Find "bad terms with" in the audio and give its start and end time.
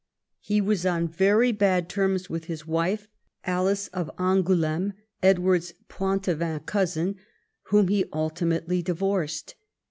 1.51-2.45